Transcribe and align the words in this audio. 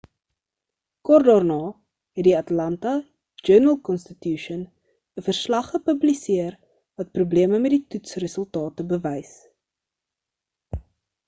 kort 1.09 1.25
daarna 1.31 1.57
het 2.19 2.25
die 2.27 2.33
atlanta 2.37 2.93
journal-constitution 3.49 4.63
'n 4.65 5.25
verslag 5.29 5.69
gepubliseer 5.75 6.57
wat 7.01 7.13
probleme 7.21 7.63
met 7.67 7.75
die 7.79 7.81
toets-resultate 7.97 8.89
bewys 8.97 9.39